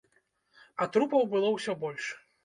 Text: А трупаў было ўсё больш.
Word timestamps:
А 0.85 0.87
трупаў 0.95 1.27
было 1.33 1.51
ўсё 1.57 1.75
больш. 1.83 2.09